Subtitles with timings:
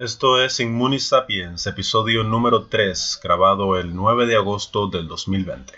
[0.00, 0.58] Esto es
[1.08, 5.74] Sapiens, episodio número 3, grabado el 9 de agosto del 2020.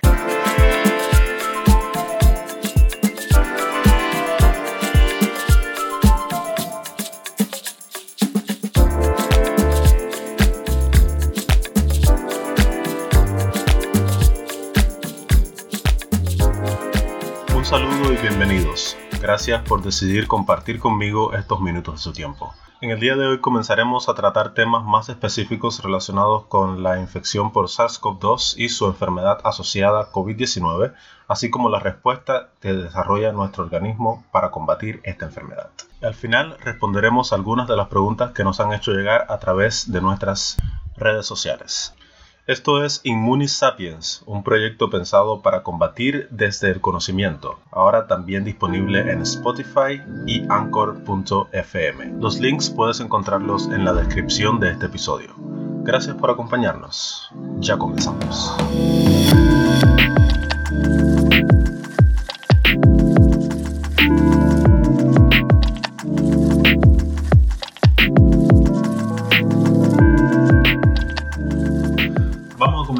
[17.56, 18.96] Un saludo y bienvenidos.
[19.22, 22.52] Gracias por decidir compartir conmigo estos minutos de su tiempo.
[22.80, 27.52] En el día de hoy comenzaremos a tratar temas más específicos relacionados con la infección
[27.52, 30.92] por SARS-CoV-2 y su enfermedad asociada COVID-19,
[31.28, 35.70] así como la respuesta que desarrolla nuestro organismo para combatir esta enfermedad.
[36.02, 40.00] Al final responderemos algunas de las preguntas que nos han hecho llegar a través de
[40.00, 40.56] nuestras
[40.96, 41.94] redes sociales.
[42.52, 49.10] Esto es Immunis Sapiens, un proyecto pensado para combatir desde el conocimiento, ahora también disponible
[49.10, 52.12] en Spotify y Anchor.fm.
[52.20, 55.34] Los links puedes encontrarlos en la descripción de este episodio.
[55.82, 57.32] Gracias por acompañarnos.
[57.60, 58.54] Ya comenzamos.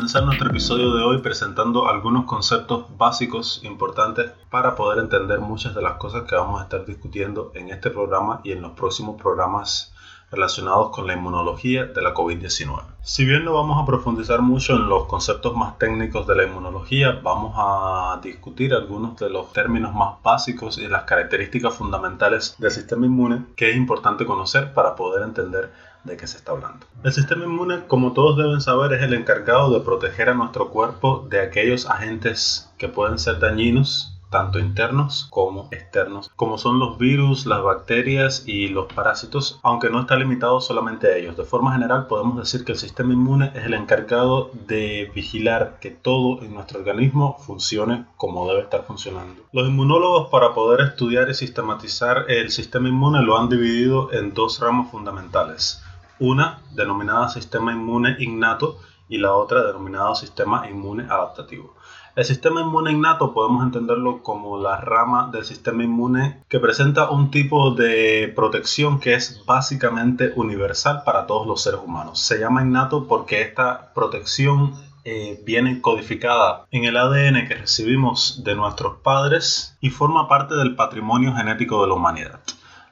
[0.03, 5.93] Nuestro episodio de hoy presentando algunos conceptos básicos importantes para poder entender muchas de las
[5.95, 9.95] cosas que vamos a estar discutiendo en este programa y en los próximos programas
[10.33, 12.83] relacionados con la inmunología de la COVID-19.
[13.03, 17.21] Si bien no vamos a profundizar mucho en los conceptos más técnicos de la inmunología,
[17.23, 23.07] vamos a discutir algunos de los términos más básicos y las características fundamentales del sistema
[23.07, 25.71] inmune que es importante conocer para poder entender
[26.05, 26.87] de qué se está hablando.
[27.05, 31.27] El sistema inmune, como todos deben saber, es el encargado de proteger a nuestro cuerpo
[31.29, 37.47] de aquellos agentes que pueden ser dañinos tanto internos como externos, como son los virus,
[37.47, 41.37] las bacterias y los parásitos, aunque no está limitado solamente a ellos.
[41.37, 45.91] De forma general podemos decir que el sistema inmune es el encargado de vigilar que
[45.91, 49.43] todo en nuestro organismo funcione como debe estar funcionando.
[49.53, 54.61] Los inmunólogos para poder estudiar y sistematizar el sistema inmune lo han dividido en dos
[54.61, 55.83] ramos fundamentales
[56.19, 58.79] una denominada sistema inmune innato
[59.09, 61.75] y la otra denominada sistema inmune adaptativo.
[62.15, 67.31] El sistema inmune innato podemos entenderlo como la rama del sistema inmune que presenta un
[67.31, 72.21] tipo de protección que es básicamente universal para todos los seres humanos.
[72.21, 74.75] Se llama innato porque esta protección
[75.05, 80.77] eh, viene codificada en el ADN que recibimos de nuestros padres y forma parte del
[80.77, 82.41] patrimonio genético de la humanidad.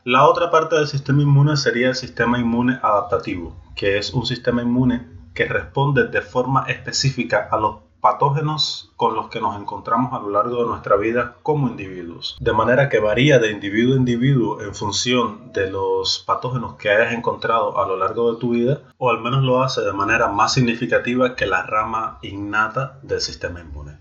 [0.05, 4.63] La otra parte del sistema inmune sería el sistema inmune adaptativo, que es un sistema
[4.63, 10.21] inmune que responde de forma específica a los patógenos con los que nos encontramos a
[10.21, 12.39] lo largo de nuestra vida como individuos.
[12.41, 17.13] De manera que varía de individuo a individuo en función de los patógenos que hayas
[17.13, 20.55] encontrado a lo largo de tu vida, o al menos lo hace de manera más
[20.55, 23.99] significativa que la rama innata del sistema inmune.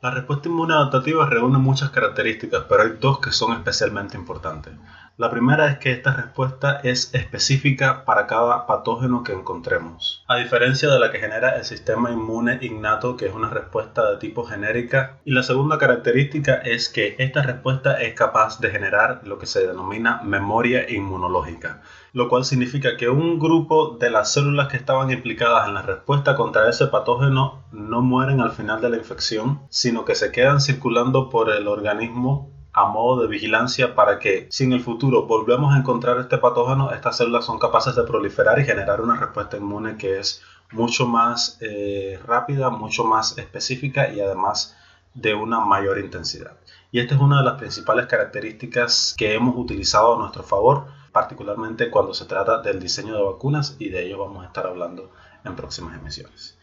[0.00, 4.72] La respuesta inmune adaptativa reúne muchas características, pero hay dos que son especialmente importantes.
[5.20, 10.88] La primera es que esta respuesta es específica para cada patógeno que encontremos, a diferencia
[10.88, 15.18] de la que genera el sistema inmune innato, que es una respuesta de tipo genérica.
[15.26, 19.66] Y la segunda característica es que esta respuesta es capaz de generar lo que se
[19.66, 21.82] denomina memoria inmunológica,
[22.14, 26.34] lo cual significa que un grupo de las células que estaban implicadas en la respuesta
[26.34, 31.28] contra ese patógeno no mueren al final de la infección, sino que se quedan circulando
[31.28, 35.78] por el organismo a modo de vigilancia para que si en el futuro volvemos a
[35.78, 40.18] encontrar este patógeno, estas células son capaces de proliferar y generar una respuesta inmune que
[40.18, 40.42] es
[40.72, 44.76] mucho más eh, rápida, mucho más específica y además
[45.14, 46.56] de una mayor intensidad.
[46.92, 51.90] Y esta es una de las principales características que hemos utilizado a nuestro favor, particularmente
[51.90, 55.10] cuando se trata del diseño de vacunas y de ello vamos a estar hablando
[55.44, 56.59] en próximas emisiones.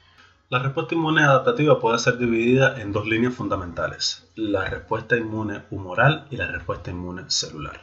[0.50, 6.26] La respuesta inmune adaptativa puede ser dividida en dos líneas fundamentales, la respuesta inmune humoral
[6.32, 7.82] y la respuesta inmune celular.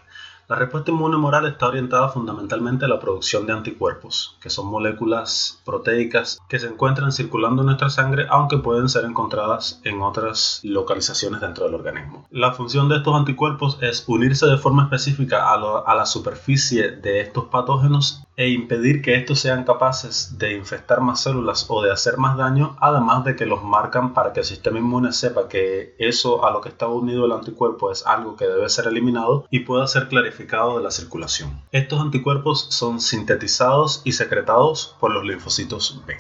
[0.49, 5.61] La respuesta inmune humoral está orientada fundamentalmente a la producción de anticuerpos, que son moléculas
[5.67, 11.43] proteicas que se encuentran circulando en nuestra sangre, aunque pueden ser encontradas en otras localizaciones
[11.43, 12.27] dentro del organismo.
[12.31, 17.21] La función de estos anticuerpos es unirse de forma específica a, a la superficie de
[17.21, 22.17] estos patógenos e impedir que estos sean capaces de infectar más células o de hacer
[22.17, 26.45] más daño, además de que los marcan para que el sistema inmune sepa que eso
[26.45, 29.87] a lo que está unido el anticuerpo es algo que debe ser eliminado y pueda
[29.87, 31.63] ser clarificado de la circulación.
[31.71, 36.17] Estos anticuerpos son sintetizados y secretados por los linfocitos B.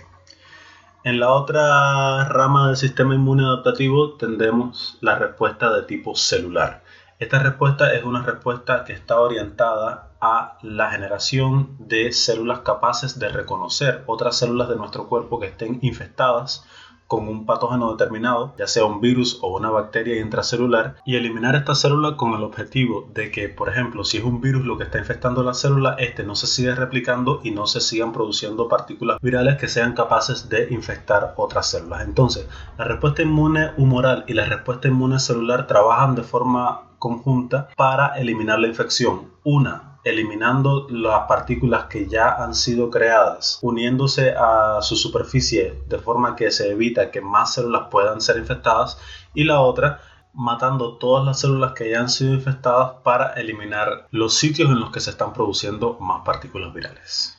[1.03, 6.83] En la otra rama del sistema inmune adaptativo tendremos la respuesta de tipo celular
[7.19, 10.14] Esta respuesta es una respuesta que está orientada
[10.63, 16.65] la generación de células capaces de reconocer otras células de nuestro cuerpo que estén infectadas
[17.07, 21.75] con un patógeno determinado, ya sea un virus o una bacteria intracelular, y eliminar esta
[21.75, 24.99] célula con el objetivo de que, por ejemplo, si es un virus lo que está
[24.99, 29.59] infectando la célula, este no se siga replicando y no se sigan produciendo partículas virales
[29.59, 32.03] que sean capaces de infectar otras células.
[32.03, 32.49] Entonces,
[32.79, 38.59] la respuesta inmune humoral y la respuesta inmune celular trabajan de forma conjunta para eliminar
[38.59, 39.35] la infección.
[39.45, 46.37] Una eliminando las partículas que ya han sido creadas, uniéndose a su superficie de forma
[46.37, 48.99] que se evita que más células puedan ser infectadas
[49.33, 50.01] y la otra
[50.35, 54.91] matando todas las células que ya han sido infectadas para eliminar los sitios en los
[54.91, 57.39] que se están produciendo más partículas virales.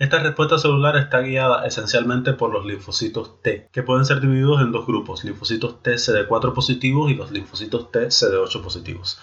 [0.00, 4.70] Esta respuesta celular está guiada esencialmente por los linfocitos T, que pueden ser divididos en
[4.70, 9.20] dos grupos, linfocitos T CD4 positivos y los linfocitos T CD8 positivos.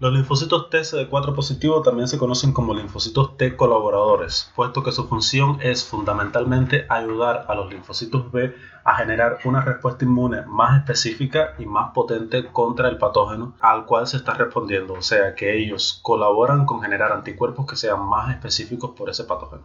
[0.00, 5.06] Los linfocitos T CD4 positivo también se conocen como linfocitos T colaboradores, puesto que su
[5.06, 11.54] función es fundamentalmente ayudar a los linfocitos B a generar una respuesta inmune más específica
[11.58, 16.00] y más potente contra el patógeno al cual se está respondiendo, o sea que ellos
[16.02, 19.64] colaboran con generar anticuerpos que sean más específicos por ese patógeno.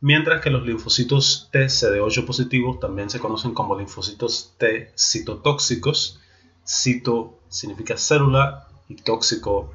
[0.00, 6.22] Mientras que los linfocitos T CD8 positivos también se conocen como linfocitos T citotóxicos,
[6.66, 9.74] cito significa célula y tóxico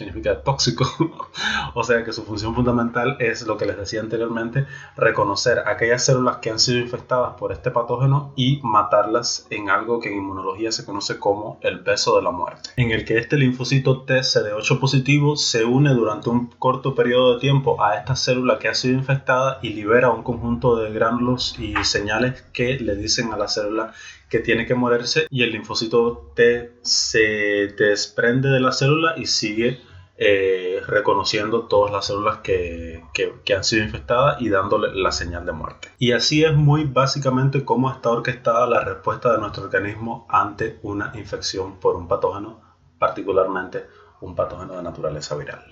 [0.00, 0.86] significa tóxico,
[1.74, 4.66] o sea que su función fundamental es lo que les decía anteriormente,
[4.96, 10.10] reconocer aquellas células que han sido infectadas por este patógeno y matarlas en algo que
[10.10, 14.02] en inmunología se conoce como el beso de la muerte, en el que este linfocito
[14.02, 18.68] T CD8 positivo se une durante un corto periodo de tiempo a esta célula que
[18.68, 23.36] ha sido infectada y libera un conjunto de gránulos y señales que le dicen a
[23.36, 23.92] la célula
[24.30, 29.80] que tiene que morirse y el linfocito T se desprende de la célula y sigue
[30.22, 35.52] eh, reconociendo todas las células que, que, han sido infectadas y dándole la señal de
[35.52, 35.88] muerte.
[35.98, 41.10] Y así es muy básicamente cómo está orquestada la respuesta de nuestro organismo ante una
[41.14, 42.60] infección por un patógeno,
[42.98, 43.86] particularmente
[44.20, 45.64] un patógeno de naturaleza viral.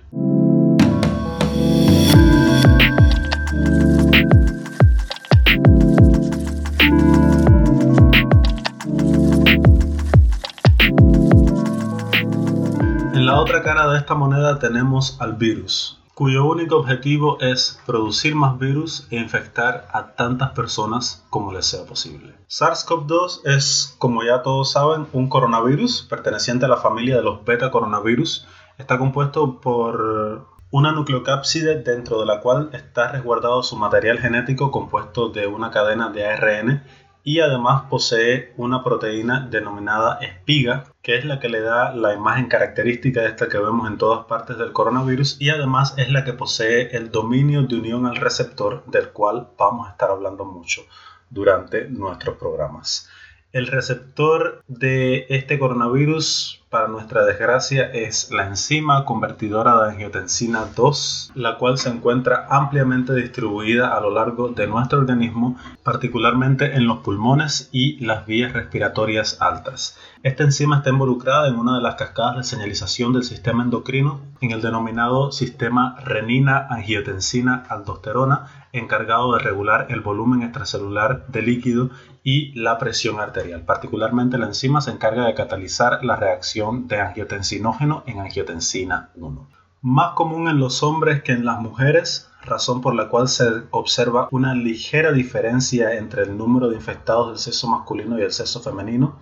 [13.59, 19.09] Otra cara de esta moneda tenemos al virus, cuyo único objetivo es producir más virus
[19.11, 22.37] e infectar a tantas personas como les sea posible.
[22.49, 27.73] SARS-CoV-2 es, como ya todos saben, un coronavirus perteneciente a la familia de los beta
[27.73, 28.47] coronavirus.
[28.79, 35.31] Está compuesto por una nucleocápside dentro de la cual está resguardado su material genético compuesto
[35.31, 36.85] de una cadena de ARN
[37.25, 42.47] y además posee una proteína denominada espiga, que es la que le da la imagen
[42.47, 46.33] característica de esta que vemos en todas partes del coronavirus y además es la que
[46.33, 50.83] posee el dominio de unión al receptor del cual vamos a estar hablando mucho
[51.31, 53.09] durante nuestros programas.
[53.53, 61.33] El receptor de este coronavirus, para nuestra desgracia, es la enzima convertidora de angiotensina 2,
[61.35, 66.99] la cual se encuentra ampliamente distribuida a lo largo de nuestro organismo, particularmente en los
[66.99, 69.97] pulmones y las vías respiratorias altas.
[70.23, 74.51] Esta enzima está involucrada en una de las cascadas de señalización del sistema endocrino, en
[74.51, 81.91] el denominado sistema renina-angiotensina-aldosterona, encargado de regular el volumen extracelular de líquido
[82.23, 83.63] y la presión arterial.
[83.63, 89.49] Particularmente la enzima se encarga de catalizar la reacción de angiotensinógeno en angiotensina 1.
[89.83, 94.27] Más común en los hombres que en las mujeres, razón por la cual se observa
[94.33, 99.21] una ligera diferencia entre el número de infectados del sexo masculino y el sexo femenino.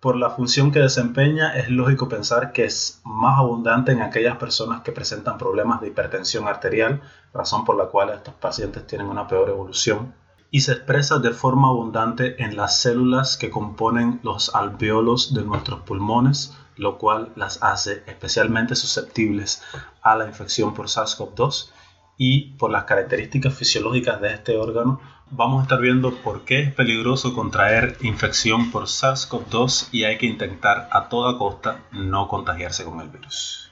[0.00, 4.80] Por la función que desempeña, es lógico pensar que es más abundante en aquellas personas
[4.80, 7.00] que presentan problemas de hipertensión arterial,
[7.32, 10.12] razón por la cual estos pacientes tienen una peor evolución
[10.56, 15.80] y se expresa de forma abundante en las células que componen los alveolos de nuestros
[15.80, 19.62] pulmones, lo cual las hace especialmente susceptibles
[20.00, 21.68] a la infección por SARS-CoV-2
[22.16, 24.98] y por las características fisiológicas de este órgano
[25.30, 30.24] vamos a estar viendo por qué es peligroso contraer infección por SARS-CoV-2 y hay que
[30.24, 33.65] intentar a toda costa no contagiarse con el virus.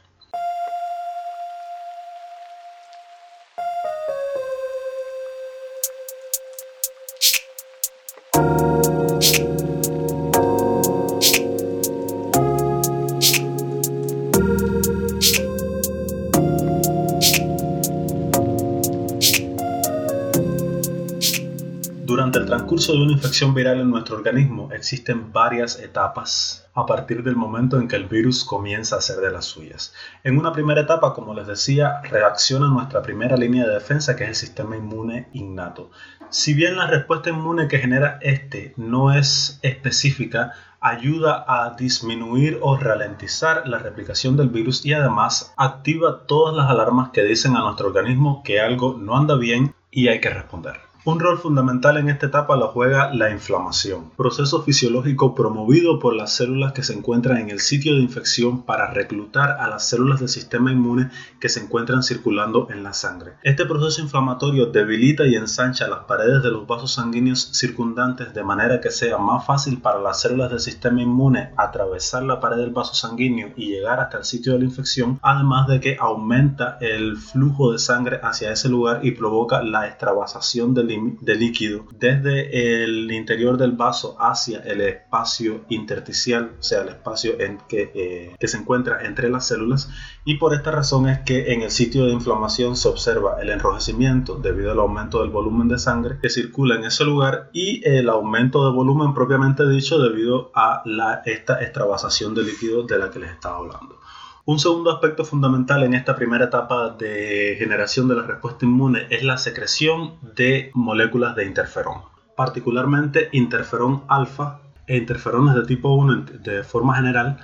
[22.74, 27.78] Transcurso de una infección viral en nuestro organismo existen varias etapas a partir del momento
[27.78, 29.94] en que el virus comienza a hacer de las suyas.
[30.24, 34.30] En una primera etapa, como les decía, reacciona nuestra primera línea de defensa que es
[34.30, 35.92] el sistema inmune innato.
[36.30, 42.76] Si bien la respuesta inmune que genera este no es específica, ayuda a disminuir o
[42.76, 47.86] ralentizar la replicación del virus y además activa todas las alarmas que dicen a nuestro
[47.86, 50.93] organismo que algo no anda bien y hay que responder.
[51.06, 56.32] Un rol fundamental en esta etapa lo juega la inflamación, proceso fisiológico promovido por las
[56.32, 60.30] células que se encuentran en el sitio de infección para reclutar a las células del
[60.30, 63.34] sistema inmune que se encuentran circulando en la sangre.
[63.42, 68.80] Este proceso inflamatorio debilita y ensancha las paredes de los vasos sanguíneos circundantes de manera
[68.80, 72.94] que sea más fácil para las células del sistema inmune atravesar la pared del vaso
[72.94, 77.72] sanguíneo y llegar hasta el sitio de la infección, además de que aumenta el flujo
[77.72, 83.56] de sangre hacia ese lugar y provoca la extravasación del de líquido desde el interior
[83.56, 88.58] del vaso hacia el espacio intersticial, o sea, el espacio en que, eh, que se
[88.58, 89.90] encuentra entre las células.
[90.24, 94.36] Y por esta razón es que en el sitio de inflamación se observa el enrojecimiento
[94.36, 98.64] debido al aumento del volumen de sangre que circula en ese lugar y el aumento
[98.66, 103.30] de volumen propiamente dicho debido a la, esta extravasación de líquido de la que les
[103.30, 103.98] estaba hablando.
[104.46, 109.22] Un segundo aspecto fundamental en esta primera etapa de generación de la respuesta inmune es
[109.22, 112.02] la secreción de moléculas de interferón,
[112.36, 117.38] particularmente interferón alfa e interferones de tipo 1 de forma general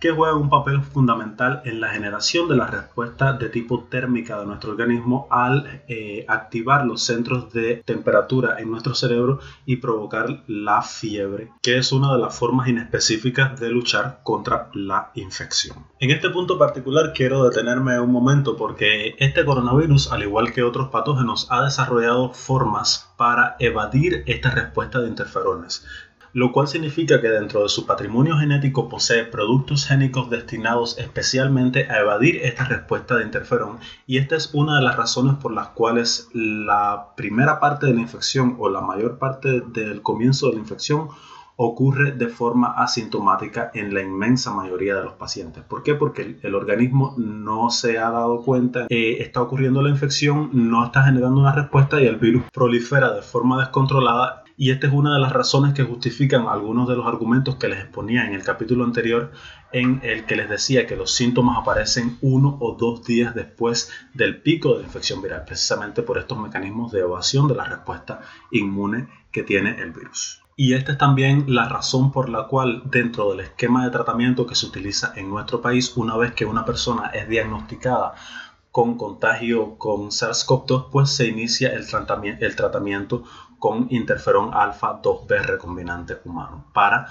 [0.00, 4.46] que juegan un papel fundamental en la generación de la respuesta de tipo térmica de
[4.46, 10.82] nuestro organismo al eh, activar los centros de temperatura en nuestro cerebro y provocar la
[10.82, 15.86] fiebre, que es una de las formas inespecíficas de luchar contra la infección.
[16.00, 20.88] En este punto particular quiero detenerme un momento porque este coronavirus, al igual que otros
[20.90, 25.86] patógenos, ha desarrollado formas para evadir esta respuesta de interferones
[26.34, 32.00] lo cual significa que dentro de su patrimonio genético posee productos génicos destinados especialmente a
[32.00, 36.28] evadir esta respuesta de interferón y esta es una de las razones por las cuales
[36.34, 41.08] la primera parte de la infección o la mayor parte del comienzo de la infección
[41.56, 45.62] ocurre de forma asintomática en la inmensa mayoría de los pacientes.
[45.62, 45.94] ¿Por qué?
[45.94, 51.04] Porque el, organismo no se ha dado cuenta que está ocurriendo la infección, no está
[51.04, 55.20] generando una respuesta y el virus prolifera de forma descontrolada y esta es una de
[55.20, 59.32] las razones que justifican algunos de los argumentos que les exponía en el capítulo anterior,
[59.72, 64.40] en el que les decía que los síntomas aparecen uno o dos días después del
[64.40, 68.20] pico de la infección viral, precisamente por estos mecanismos de evasión de la respuesta
[68.52, 70.40] inmune que tiene el virus.
[70.56, 74.54] Y esta es también la razón por la cual dentro del esquema de tratamiento que
[74.54, 78.14] se utiliza en nuestro país, una vez que una persona es diagnosticada
[78.74, 83.22] con contagio con SARS-CoV-2, pues se inicia el tratamiento, el tratamiento
[83.60, 87.06] con interferón alfa 2B recombinante humano para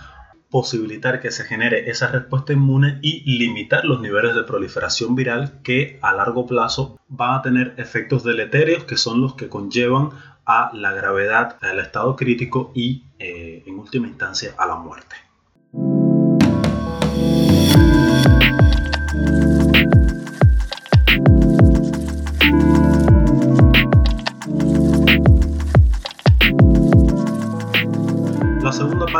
[0.50, 6.00] posibilitar que se genere esa respuesta inmune y limitar los niveles de proliferación viral que
[6.01, 10.10] a largo plazo van a tener efectos deleterios que son los que conllevan
[10.46, 15.15] a la gravedad, al estado crítico y eh, en última instancia a la muerte.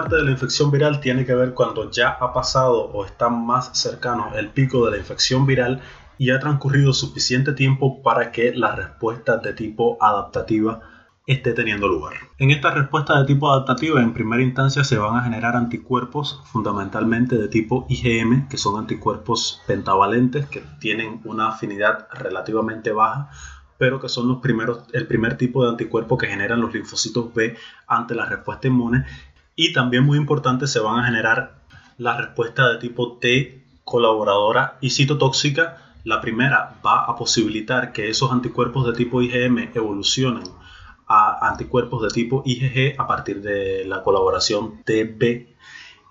[0.04, 3.70] Parte de la infección viral tiene que ver cuando ya ha pasado o está más
[3.72, 5.80] cercano el pico de la infección viral
[6.18, 10.82] y ha transcurrido suficiente tiempo para que la respuesta de tipo adaptativa
[11.26, 12.16] esté teniendo lugar.
[12.38, 17.38] En esta respuesta de tipo adaptativa, en primera instancia se van a generar anticuerpos fundamentalmente
[17.38, 23.30] de tipo IgM, que son anticuerpos pentavalentes que tienen una afinidad relativamente baja,
[23.78, 27.56] pero que son los primeros, el primer tipo de anticuerpo que generan los linfocitos B
[27.88, 29.06] ante la respuesta inmune
[29.56, 31.56] y también muy importante, se van a generar
[31.98, 35.78] la respuesta de tipo T colaboradora y citotóxica.
[36.04, 40.44] La primera va a posibilitar que esos anticuerpos de tipo IgM evolucionen
[41.08, 45.48] a anticuerpos de tipo IgG a partir de la colaboración TB.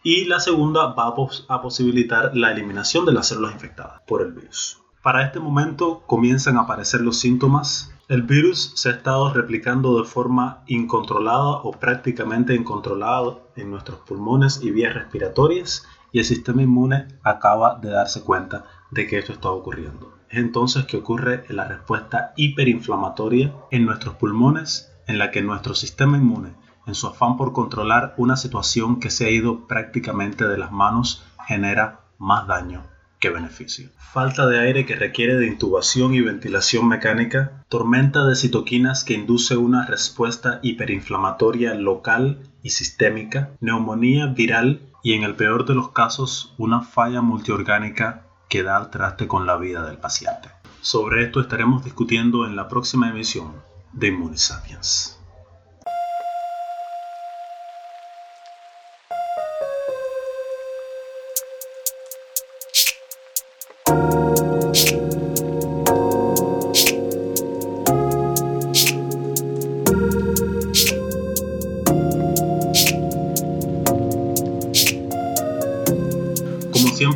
[0.05, 1.15] Y la segunda va
[1.49, 4.79] a posibilitar la eliminación de las células infectadas por el virus.
[5.03, 10.09] Para este momento comienzan a aparecer los síntomas el virus se ha estado replicando de
[10.09, 17.07] forma incontrolada o prácticamente incontrolada en nuestros pulmones y vías respiratorias y el sistema inmune
[17.23, 20.13] acaba de darse cuenta de que esto está ocurriendo.
[20.29, 26.17] Es entonces que ocurre la respuesta hiperinflamatoria en nuestros pulmones en la que nuestro sistema
[26.17, 26.55] inmune,
[26.87, 31.25] en su afán por controlar una situación que se ha ido prácticamente de las manos,
[31.47, 32.92] genera más daño
[33.23, 33.89] que beneficio.
[34.13, 39.57] Falta de aire que requiere de intubación y ventilación mecánica, tormenta de citoquinas que induce
[39.57, 46.53] una respuesta hiperinflamatoria local y sistémica, neumonía viral y en el peor de los casos
[46.59, 50.49] una falla multiorgánica que da al traste con la vida del paciente.
[50.81, 53.53] Sobre esto estaremos discutiendo en la próxima emisión
[53.93, 55.22] de Immunisapiens.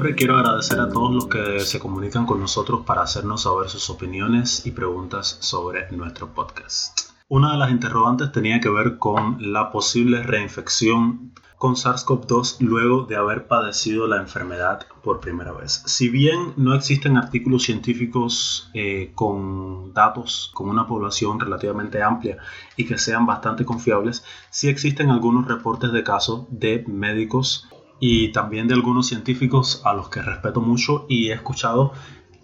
[0.07, 3.91] Siempre quiero agradecer a todos los que se comunican con nosotros para hacernos saber sus
[3.91, 7.11] opiniones y preguntas sobre nuestro podcast.
[7.27, 13.17] Una de las interrogantes tenía que ver con la posible reinfección con SARS-CoV-2 luego de
[13.17, 15.83] haber padecido la enfermedad por primera vez.
[15.87, 22.37] Si bien no existen artículos científicos eh, con datos con una población relativamente amplia
[22.77, 28.69] y que sean bastante confiables, sí existen algunos reportes de casos de médicos y también
[28.69, 31.93] de algunos científicos a los que respeto mucho y he escuchado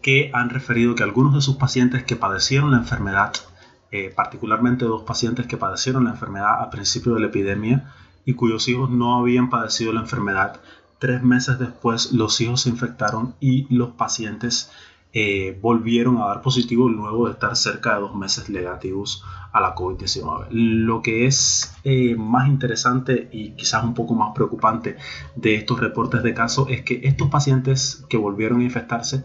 [0.01, 3.33] que han referido que algunos de sus pacientes que padecieron la enfermedad,
[3.91, 7.93] eh, particularmente dos pacientes que padecieron la enfermedad al principio de la epidemia
[8.25, 10.61] y cuyos hijos no habían padecido la enfermedad,
[10.99, 14.71] tres meses después los hijos se infectaron y los pacientes
[15.15, 19.75] eh, volvieron a dar positivo luego de estar cerca de dos meses negativos a la
[19.75, 20.47] COVID-19.
[20.51, 24.97] Lo que es eh, más interesante y quizás un poco más preocupante
[25.37, 29.25] de estos reportes de casos es que estos pacientes que volvieron a infectarse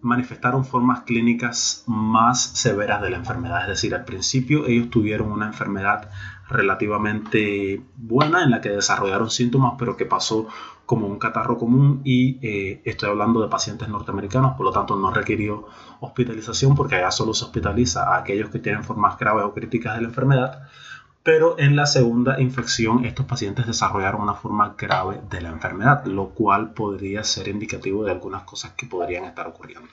[0.00, 3.62] manifestaron formas clínicas más severas de la enfermedad.
[3.62, 6.10] Es decir, al principio ellos tuvieron una enfermedad
[6.48, 10.46] relativamente buena en la que desarrollaron síntomas, pero que pasó
[10.86, 15.10] como un catarro común y eh, estoy hablando de pacientes norteamericanos, por lo tanto no
[15.10, 15.66] requirió
[16.00, 20.02] hospitalización porque allá solo se hospitaliza a aquellos que tienen formas graves o críticas de
[20.02, 20.68] la enfermedad,
[21.22, 26.28] pero en la segunda infección estos pacientes desarrollaron una forma grave de la enfermedad, lo
[26.30, 29.88] cual podría ser indicativo de algunas cosas que podrían estar ocurriendo.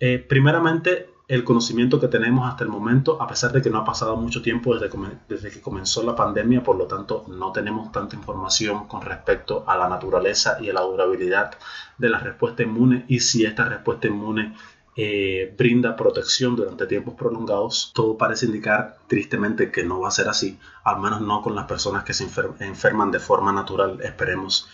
[0.00, 3.84] Eh, primeramente, el conocimiento que tenemos hasta el momento, a pesar de que no ha
[3.84, 8.88] pasado mucho tiempo desde, que comenzó la pandemia, por lo tanto no tenemos tanta información
[8.88, 11.52] con respecto a la naturaleza y a la durabilidad
[11.98, 14.56] de la respuesta inmune y si esta respuesta inmune
[14.96, 20.28] eh, brinda protección durante tiempos prolongados, todo parece indicar tristemente que no va a ser
[20.28, 22.26] así, al menos no con las personas que se
[22.58, 24.68] enferman de forma natural, esperemos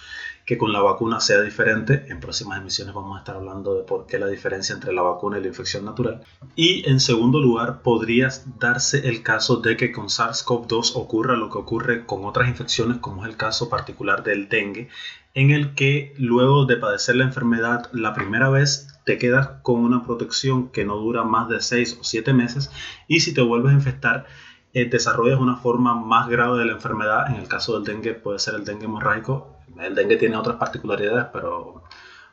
[0.47, 2.07] que con la vacuna sea diferente.
[2.09, 5.39] En próximas emisiones vamos a estar hablando de por qué la diferencia entre la vacuna
[5.39, 6.23] y la infección natural.
[6.55, 8.31] Y en segundo lugar, podría
[8.61, 13.25] darse el caso de que con SARS-CoV-2 ocurra lo que ocurre con otras infecciones, como
[13.25, 14.89] es el caso particular del dengue,
[15.35, 20.05] en el que luego de padecer la enfermedad la primera vez te quedas con una
[20.05, 22.71] protección que no dura más de 6 o 7 meses
[23.07, 24.27] y si te vuelves a infectar
[24.73, 27.29] eh, desarrollas una forma más grave de la enfermedad.
[27.29, 31.27] En el caso del dengue puede ser el dengue hemorrágico el dengue tiene otras particularidades,
[31.33, 31.83] pero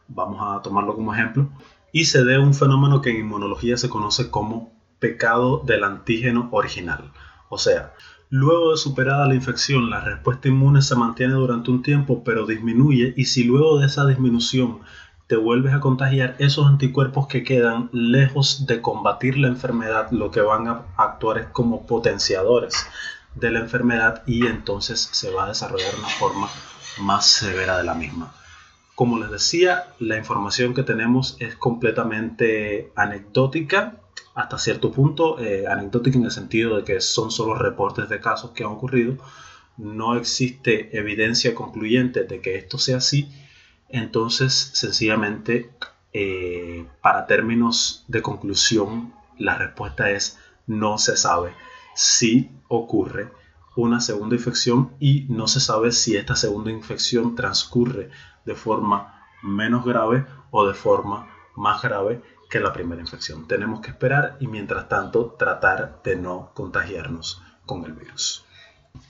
[0.08, 1.50] vamos a tomarlo como ejemplo.
[1.92, 7.12] Y se dé un fenómeno que en inmunología se conoce como pecado del antígeno original.
[7.50, 7.94] O sea,
[8.30, 13.14] luego de superada la infección, la respuesta inmune se mantiene durante un tiempo, pero disminuye.
[13.16, 14.80] Y si luego de esa disminución
[15.28, 20.42] te vuelves a contagiar, esos anticuerpos que quedan lejos de combatir la enfermedad, lo que
[20.42, 22.88] van a actuar es como potenciadores
[23.36, 26.50] de la enfermedad y entonces se va a desarrollar una forma
[27.00, 28.34] más severa de la misma.
[28.96, 33.98] Como les decía, la información que tenemos es completamente anecdótica,
[34.36, 38.52] hasta cierto punto, eh, anecdótica en el sentido de que son solo reportes de casos
[38.52, 39.18] que han ocurrido,
[39.78, 43.32] no existe evidencia concluyente de que esto sea así,
[43.90, 45.72] entonces sencillamente
[46.14, 51.54] eh, para términos de conclusión la respuesta es no se sabe.
[51.96, 53.30] Si ocurre
[53.76, 58.10] una segunda infección y no se sabe si esta segunda infección transcurre
[58.46, 63.48] de forma menos grave o de forma más grave que la primera infección.
[63.48, 68.46] Tenemos que esperar y mientras tanto tratar de no contagiarnos con el virus.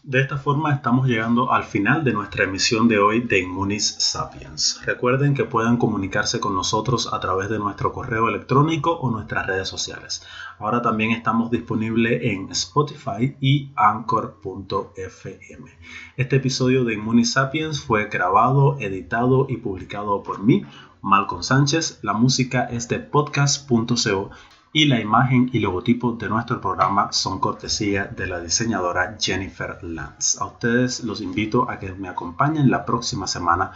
[0.04, 4.82] De esta forma estamos llegando al final de nuestra emisión de hoy de Immunis Sapiens.
[4.86, 9.70] Recuerden que pueden comunicarse con nosotros a través de nuestro correo electrónico o nuestras redes
[9.70, 10.22] sociales.
[10.60, 15.72] Ahora también estamos disponibles en Spotify y Anchor.fm.
[16.18, 20.64] Este episodio de Immunis Sapiens fue grabado, editado y publicado por mí,
[21.02, 22.00] Malcolm Sánchez.
[22.02, 24.32] La música es de podcast.co
[24.76, 30.40] y la imagen y logotipo de nuestro programa son cortesía de la diseñadora Jennifer Lance.
[30.42, 33.72] A ustedes los invito a que me acompañen la próxima semana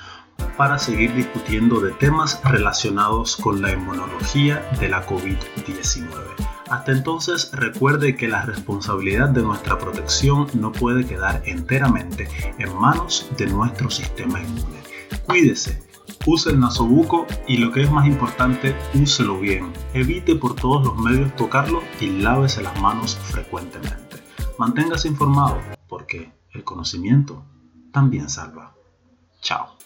[0.57, 6.07] para seguir discutiendo de temas relacionados con la inmunología de la COVID-19.
[6.67, 13.29] Hasta entonces recuerde que la responsabilidad de nuestra protección no puede quedar enteramente en manos
[13.37, 14.81] de nuestro sistema inmune.
[15.25, 15.86] Cuídese,
[16.27, 19.71] use el nasobuco y lo que es más importante, úselo bien.
[19.93, 24.17] Evite por todos los medios tocarlo y lávese las manos frecuentemente.
[24.59, 27.43] Manténgase informado porque el conocimiento
[27.91, 28.75] también salva.
[29.41, 29.77] Chao.